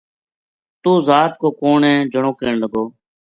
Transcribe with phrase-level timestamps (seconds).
[0.81, 2.83] توہ ذات کو کون ہے جنو کہن لگو